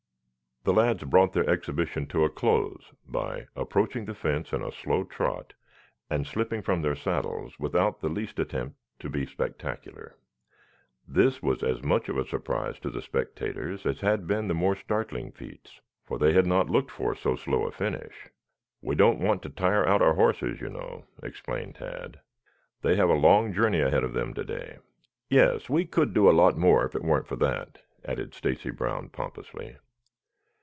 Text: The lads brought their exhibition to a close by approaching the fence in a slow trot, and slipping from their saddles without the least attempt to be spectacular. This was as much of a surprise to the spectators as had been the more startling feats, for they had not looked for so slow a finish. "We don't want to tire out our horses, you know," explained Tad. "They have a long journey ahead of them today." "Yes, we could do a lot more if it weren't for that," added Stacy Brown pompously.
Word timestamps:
The 0.63 0.73
lads 0.73 1.03
brought 1.05 1.33
their 1.33 1.49
exhibition 1.49 2.05
to 2.09 2.23
a 2.23 2.29
close 2.29 2.93
by 3.07 3.47
approaching 3.55 4.05
the 4.05 4.13
fence 4.13 4.53
in 4.53 4.61
a 4.61 4.71
slow 4.71 5.03
trot, 5.03 5.53
and 6.07 6.27
slipping 6.27 6.61
from 6.61 6.83
their 6.83 6.93
saddles 6.95 7.57
without 7.57 7.99
the 7.99 8.09
least 8.09 8.37
attempt 8.37 8.77
to 8.99 9.09
be 9.09 9.25
spectacular. 9.25 10.17
This 11.07 11.41
was 11.41 11.63
as 11.63 11.81
much 11.81 12.09
of 12.09 12.17
a 12.19 12.27
surprise 12.27 12.77
to 12.81 12.91
the 12.91 13.01
spectators 13.01 13.87
as 13.87 14.01
had 14.01 14.27
been 14.27 14.47
the 14.47 14.53
more 14.53 14.75
startling 14.75 15.31
feats, 15.31 15.81
for 16.05 16.19
they 16.19 16.33
had 16.33 16.45
not 16.45 16.69
looked 16.69 16.91
for 16.91 17.15
so 17.15 17.35
slow 17.35 17.65
a 17.65 17.71
finish. 17.71 18.27
"We 18.83 18.93
don't 18.93 19.17
want 19.19 19.41
to 19.41 19.49
tire 19.49 19.87
out 19.87 20.03
our 20.03 20.13
horses, 20.13 20.61
you 20.61 20.69
know," 20.69 21.05
explained 21.23 21.73
Tad. 21.73 22.19
"They 22.83 22.97
have 22.97 23.09
a 23.09 23.13
long 23.13 23.51
journey 23.51 23.81
ahead 23.81 24.03
of 24.03 24.13
them 24.13 24.35
today." 24.35 24.77
"Yes, 25.27 25.71
we 25.71 25.85
could 25.85 26.13
do 26.13 26.29
a 26.29 26.37
lot 26.37 26.55
more 26.55 26.85
if 26.85 26.93
it 26.93 27.03
weren't 27.03 27.25
for 27.25 27.37
that," 27.37 27.81
added 28.05 28.35
Stacy 28.35 28.69
Brown 28.69 29.09
pompously. 29.09 29.77